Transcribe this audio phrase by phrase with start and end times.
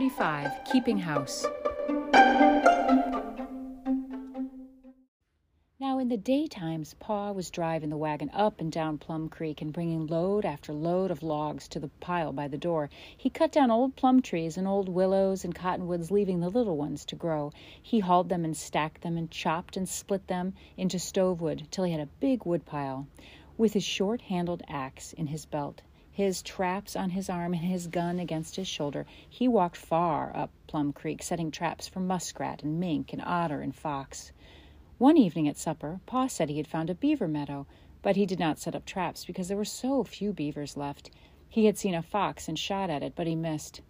[0.00, 1.44] 35 Keeping House.
[5.78, 9.74] Now, in the daytimes, Pa was driving the wagon up and down Plum Creek and
[9.74, 12.88] bringing load after load of logs to the pile by the door.
[13.14, 17.04] He cut down old plum trees and old willows and cottonwoods, leaving the little ones
[17.04, 17.52] to grow.
[17.82, 21.84] He hauled them and stacked them and chopped and split them into stove wood till
[21.84, 23.06] he had a big wood pile.
[23.58, 25.82] With his short handled axe in his belt,
[26.20, 30.50] his traps on his arm and his gun against his shoulder, he walked far up
[30.66, 34.30] Plum Creek, setting traps for muskrat and mink and otter and fox.
[34.98, 37.66] One evening at supper, Pa said he had found a beaver meadow,
[38.02, 41.10] but he did not set up traps because there were so few beavers left.
[41.48, 43.80] He had seen a fox and shot at it, but he missed.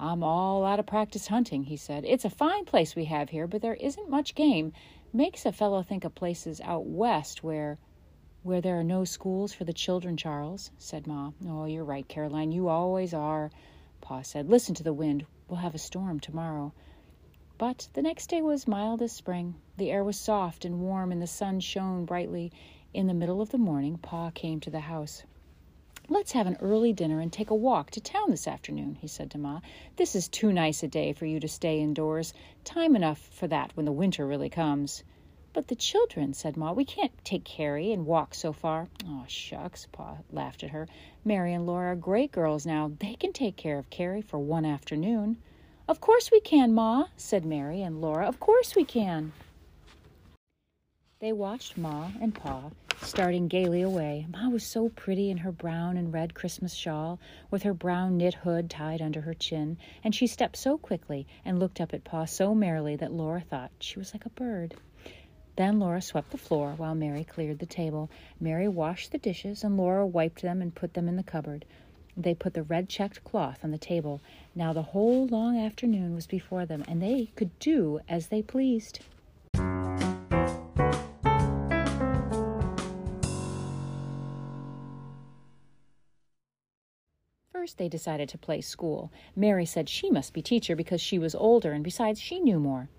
[0.00, 2.04] I'm all out of practice hunting, he said.
[2.04, 4.72] It's a fine place we have here, but there isn't much game.
[5.12, 7.78] Makes a fellow think of places out west where
[8.46, 11.32] where there are no schools for the children, Charles, said Ma.
[11.48, 12.52] Oh, you're right, Caroline.
[12.52, 13.50] You always are.
[14.00, 15.26] Pa said, Listen to the wind.
[15.48, 16.72] We'll have a storm tomorrow.
[17.58, 19.56] But the next day was mild as spring.
[19.78, 22.52] The air was soft and warm, and the sun shone brightly.
[22.94, 25.24] In the middle of the morning, Pa came to the house.
[26.08, 29.28] Let's have an early dinner and take a walk to town this afternoon, he said
[29.32, 29.58] to Ma.
[29.96, 32.32] This is too nice a day for you to stay indoors.
[32.62, 35.02] Time enough for that when the winter really comes.
[35.56, 38.88] But the children, said Ma, we can't take Carrie and walk so far.
[39.06, 40.86] Oh, shucks, Pa laughed at her.
[41.24, 42.92] Mary and Laura are great girls now.
[42.98, 45.38] They can take care of Carrie for one afternoon.
[45.88, 48.26] Of course we can, Ma, said Mary and Laura.
[48.26, 49.32] Of course we can.
[51.20, 52.64] They watched Ma and Pa
[53.00, 54.26] starting gaily away.
[54.28, 57.18] Ma was so pretty in her brown and red Christmas shawl,
[57.50, 61.58] with her brown knit hood tied under her chin, and she stepped so quickly and
[61.58, 64.74] looked up at Pa so merrily that Laura thought she was like a bird.
[65.56, 68.10] Then Laura swept the floor while Mary cleared the table.
[68.38, 71.64] Mary washed the dishes, and Laura wiped them and put them in the cupboard.
[72.14, 74.20] They put the red checked cloth on the table.
[74.54, 79.00] Now the whole long afternoon was before them, and they could do as they pleased.
[87.50, 89.10] First, they decided to play school.
[89.34, 92.90] Mary said she must be teacher because she was older, and besides, she knew more.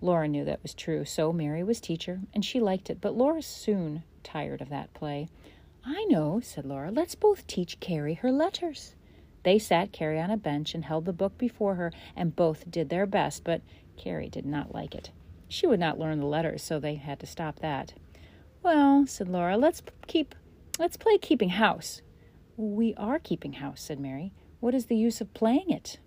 [0.00, 3.42] Laura knew that was true, so Mary was teacher, and she liked it, but Laura
[3.42, 5.28] soon tired of that play.
[5.84, 6.90] I know, said Laura.
[6.90, 8.94] Let's both teach Carrie her letters.
[9.42, 12.88] They sat Carrie on a bench and held the book before her, and both did
[12.88, 13.62] their best, but
[13.96, 15.10] Carrie did not like it.
[15.48, 17.94] She would not learn the letters, so they had to stop that.
[18.62, 20.34] Well, said Laura, let's keep
[20.78, 22.02] let's play keeping house.
[22.56, 24.32] We are keeping house, said Mary.
[24.60, 25.98] What is the use of playing it?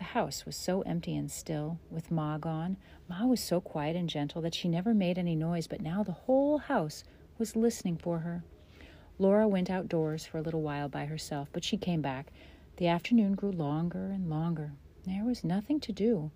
[0.00, 2.78] The house was so empty and still, with Ma gone.
[3.06, 6.12] Ma was so quiet and gentle that she never made any noise, but now the
[6.24, 7.04] whole house
[7.36, 8.42] was listening for her.
[9.18, 12.32] Laura went outdoors for a little while by herself, but she came back.
[12.78, 14.72] The afternoon grew longer and longer.
[15.04, 16.30] There was nothing to do.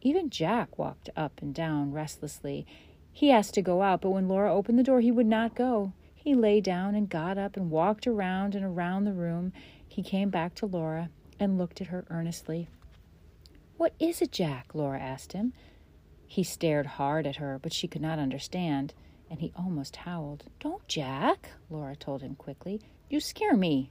[0.00, 2.66] Even Jack walked up and down restlessly.
[3.12, 5.92] He asked to go out, but when Laura opened the door, he would not go.
[6.14, 9.52] He lay down and got up and walked around and around the room.
[9.86, 12.70] He came back to Laura and looked at her earnestly.
[13.80, 14.74] What is it, Jack?
[14.74, 15.54] Laura asked him.
[16.26, 18.92] He stared hard at her, but she could not understand
[19.30, 20.44] and he almost howled.
[20.58, 22.82] Don't, Jack, Laura told him quickly.
[23.08, 23.90] You scare me.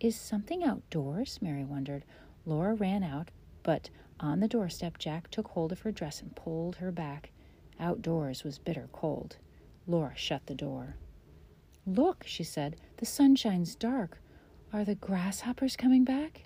[0.00, 1.38] Is something outdoors?
[1.42, 2.06] Mary wondered.
[2.46, 3.30] Laura ran out,
[3.62, 7.30] but on the doorstep, Jack took hold of her dress and pulled her back.
[7.78, 9.36] Outdoors was bitter cold.
[9.86, 10.96] Laura shut the door.
[11.86, 14.18] Look, she said, the sunshine's dark.
[14.72, 16.44] Are the grasshoppers coming back?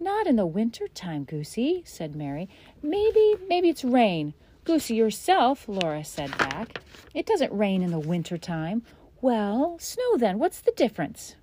[0.00, 2.48] Not in the winter time, Goosey, said Mary.
[2.82, 4.34] Maybe, maybe it's rain.
[4.64, 6.80] Goosey yourself, Laura said back.
[7.14, 8.82] It doesn't rain in the winter time.
[9.20, 10.38] Well, snow then.
[10.38, 11.34] What's the difference?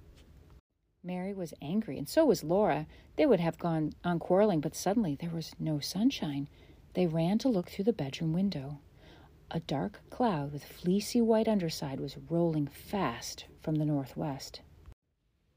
[1.03, 2.87] Mary was angry, and so was Laura.
[3.15, 6.47] They would have gone on quarreling, but suddenly there was no sunshine.
[6.93, 8.79] They ran to look through the bedroom window.
[9.51, 14.61] A dark cloud with fleecy white underside was rolling fast from the northwest.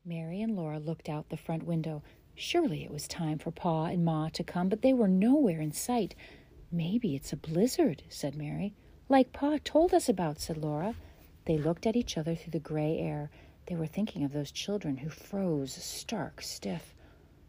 [0.05, 2.03] Mary and Laura looked out the front window.
[2.41, 5.73] Surely it was time for Pa and Ma to come, but they were nowhere in
[5.73, 6.15] sight.
[6.71, 8.75] Maybe it's a blizzard, said Mary.
[9.09, 10.95] Like Pa told us about, said Laura.
[11.47, 13.29] They looked at each other through the gray air.
[13.67, 16.95] They were thinking of those children who froze stark stiff.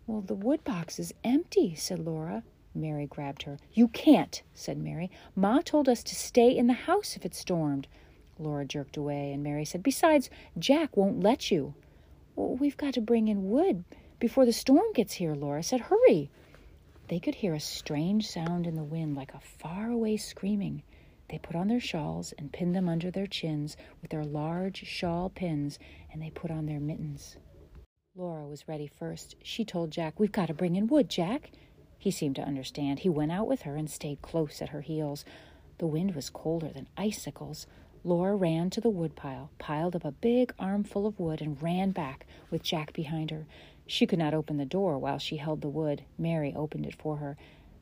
[0.08, 2.42] Well, the wood box is empty, said Laura.
[2.74, 3.60] Mary grabbed her.
[3.72, 5.12] You can't, said Mary.
[5.36, 7.88] Ma told us to stay in the house if it stormed.
[8.40, 11.76] Laura jerked away, and Mary said, Besides, Jack won't let you.
[12.36, 13.84] Well, we've got to bring in wood
[14.20, 15.82] before the storm gets here, Laura said.
[15.82, 16.30] Hurry.
[17.08, 20.84] They could hear a strange sound in the wind like a far-away screaming.
[21.30, 25.30] They put on their shawls and pinned them under their chins with their large shawl
[25.30, 25.80] pins,
[26.12, 27.38] and they put on their mittens.
[28.16, 29.36] Laura was ready first.
[29.44, 31.52] She told Jack, We've got to bring in wood, Jack.
[31.98, 33.00] He seemed to understand.
[33.00, 35.24] He went out with her and stayed close at her heels.
[35.78, 37.68] The wind was colder than icicles.
[38.04, 42.26] Laura ran to the woodpile, piled up a big armful of wood, and ran back,
[42.50, 43.46] with Jack behind her.
[43.86, 46.04] She could not open the door while she held the wood.
[46.18, 47.38] Mary opened it for her.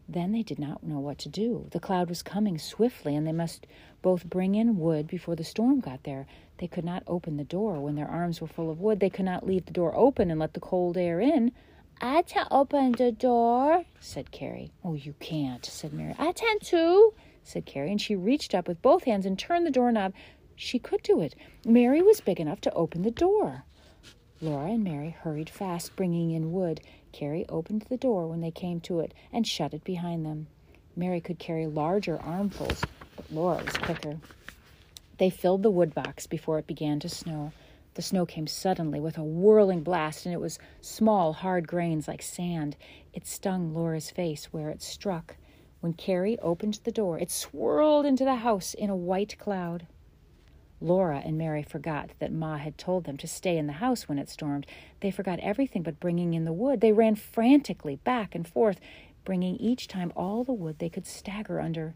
[0.10, 1.68] Then they did not know what to do.
[1.72, 3.68] The cloud was coming swiftly, and they must
[4.02, 6.26] both bring in wood before the storm got there.
[6.60, 9.00] They could not open the door when their arms were full of wood.
[9.00, 11.52] They could not leave the door open and let the cold air in.
[12.00, 14.72] I can open the door, said Carrie.
[14.84, 16.16] Oh, you can't, said Mary.
[16.18, 17.14] I can too,
[17.48, 20.14] said Carrie, and she reached up with both hands and turned the doorknob.
[20.56, 21.36] She could do it.
[21.66, 23.64] Mary was big enough to open the door.
[24.42, 26.82] Laura and Mary hurried fast, bringing in wood.
[27.12, 30.48] Carrie opened the door when they came to it and shut it behind them.
[30.96, 32.84] Mary could carry larger armfuls,
[33.16, 34.18] but Laura was quicker.
[35.18, 37.52] They filled the wood box before it began to snow.
[37.96, 42.22] The snow came suddenly with a whirling blast, and it was small, hard grains like
[42.22, 42.76] sand.
[43.14, 45.36] It stung Laura's face where it struck.
[45.80, 49.88] When Carrie opened the door, it swirled into the house in a white cloud.
[50.80, 54.20] Laura and Mary forgot that Ma had told them to stay in the house when
[54.20, 54.66] it stormed.
[55.00, 56.82] They forgot everything but bringing in the wood.
[56.82, 58.80] They ran frantically back and forth,
[59.26, 61.96] bringing each time all the wood they could stagger under.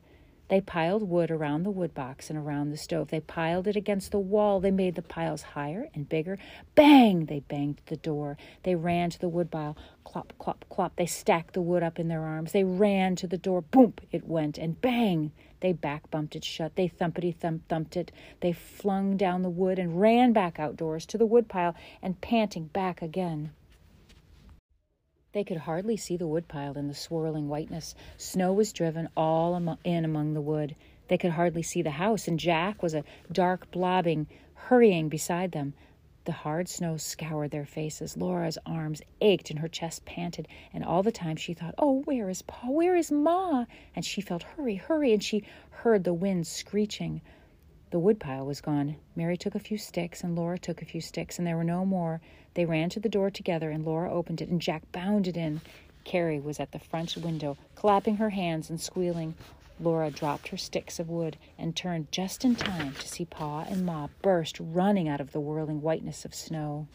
[0.52, 3.08] They piled wood around the wood box and around the stove.
[3.08, 4.60] They piled it against the wall.
[4.60, 6.38] They made the piles higher and bigger.
[6.76, 7.28] Bang!
[7.28, 8.36] They banged the door.
[8.64, 9.78] They ran to the wood pile.
[10.04, 10.98] Clop, clop, clop.
[10.98, 12.52] They stacked the wood up in their arms.
[12.52, 13.62] They ran to the door.
[13.62, 13.94] Boom!
[14.12, 14.58] It went.
[14.58, 15.32] And bang!
[15.62, 16.76] They back bumped it shut.
[16.76, 18.12] They thumpity thump thumped it.
[18.42, 22.66] They flung down the wood and ran back outdoors to the wood pile and panting
[22.66, 23.52] back again.
[25.34, 27.96] They could hardly see the woodpile in the swirling whiteness.
[28.18, 30.76] Snow was driven all in among the wood.
[31.08, 35.74] They could hardly see the house, and Jack was a dark blobbing, hurrying beside them.
[36.26, 38.18] The hard snow scoured their faces.
[38.18, 42.30] Laura's arms ached and her chest panted, and all the time she thought, Oh, where
[42.30, 42.68] is Pa?
[42.70, 43.66] Where is Ma?
[43.96, 47.22] And she felt, Hurry, hurry, and she heard the wind screeching.
[47.92, 48.96] The woodpile was gone.
[49.18, 51.86] Mary took a few sticks, and Laura took a few sticks, and there were no
[51.86, 52.22] more.
[52.54, 55.60] They ran to the door together, and Laura opened it, and Jack bounded in.
[56.06, 59.36] Carrie was at the front window, clapping her hands and squealing.
[59.78, 63.86] Laura dropped her sticks of wood and turned just in time to see Pa and
[63.86, 66.88] Ma burst running out of the whirling whiteness of snow.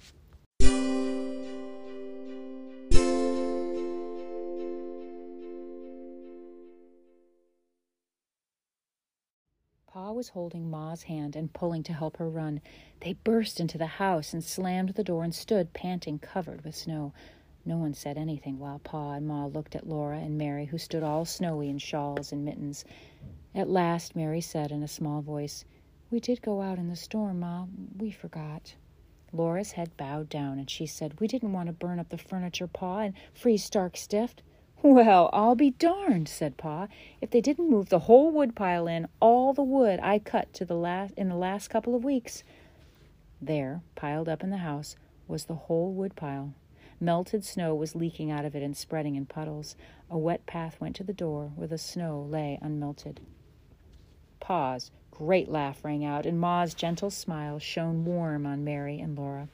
[9.97, 12.61] Pa was holding Ma's hand and pulling to help her run.
[13.01, 17.15] They burst into the house and slammed the door and stood panting, covered with snow.
[17.65, 21.03] No one said anything while Pa and Ma looked at Laura and Mary, who stood
[21.03, 22.85] all snowy in shawls and mittens.
[23.55, 25.65] At last, Mary said in a small voice,
[26.11, 27.65] We did go out in the storm, Ma.
[27.97, 28.75] We forgot.
[29.33, 32.67] Laura's head bowed down, and she said, We didn't want to burn up the furniture,
[32.67, 34.35] Pa, and freeze stark stiff.
[34.83, 36.89] Well, I'll be darned, said Pa,
[37.21, 40.77] if they didn't move the whole woodpile in, all the wood I cut to the
[40.77, 42.45] last in the last couple of weeks.
[43.41, 44.97] There, piled up in the house,
[45.27, 46.55] was the whole woodpile.
[47.01, 49.77] Melted snow was leaking out of it and spreading in puddles.
[50.11, 53.19] A wet path went to the door where the snow lay unmelted.
[54.41, 59.49] Pa's great laugh rang out, and Ma's gentle smile shone warm on Mary and Laura.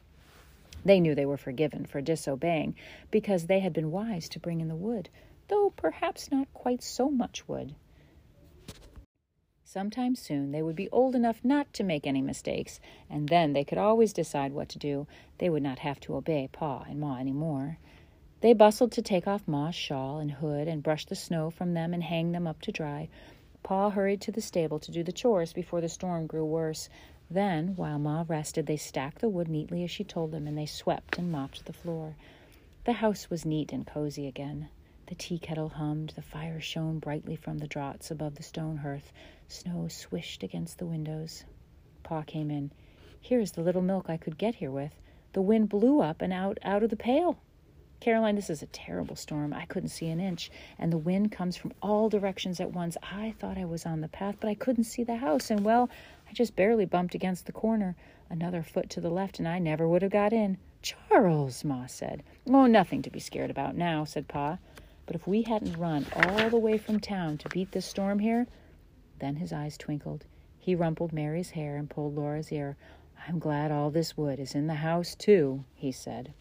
[0.85, 2.75] They knew they were forgiven for disobeying
[3.11, 5.09] because they had been wise to bring in the wood,
[5.49, 7.75] though perhaps not quite so much wood.
[9.65, 13.65] Sometime soon they would be old enough not to make any mistakes, and then they
[13.65, 15.07] could always decide what to do.
[15.39, 17.79] They would not have to obey Pa and Ma any more.
[18.43, 21.95] They bustled to take off Ma's shawl and hood and brush the snow from them
[21.95, 23.09] and hang them up to dry.
[23.63, 26.89] Pa hurried to the stable to do the chores before the storm grew worse.
[27.33, 30.67] Then, while Ma rested, they stacked the wood neatly as she told them, and they
[30.67, 32.15] swept and mopped the floor.
[32.85, 34.69] The house was neat and cozy again.
[35.07, 39.15] The tea kettle hummed, the fire shone brightly from the draughts above the stone hearth.
[39.49, 41.45] Snow swished against the windows.
[42.03, 42.71] Pa came in.
[43.19, 45.01] Here is the little milk I could get here with.
[45.33, 47.39] The wind blew up and out out of the pail.
[48.03, 49.55] Caroline, this is a terrible storm.
[49.55, 52.97] I couldn't see an inch, and the wind comes from all directions at once.
[53.01, 55.89] I thought I was on the path, but I couldn't see the house, and well,
[56.29, 57.95] I just barely bumped against the corner.
[58.29, 60.59] Another foot to the left, and I never would have got in.
[60.83, 62.25] Charles, Ma said.
[62.49, 64.59] Oh, nothing to be scared about now, said Pa.
[65.07, 68.49] But if we hadn't run all the way from town to beat this storm here,
[69.21, 70.25] then his eyes twinkled.
[70.59, 72.77] He rumpled Mary's hair and pulled Laura's ear.
[73.29, 76.35] I'm glad all this wood is in the house, too, he said.